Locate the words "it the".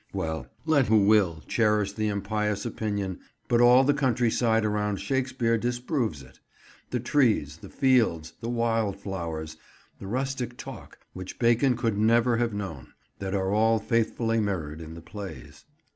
6.23-6.99